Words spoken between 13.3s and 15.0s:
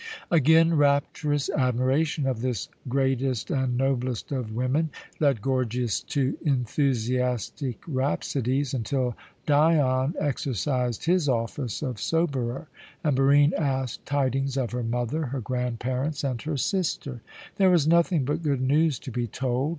asked tidings of her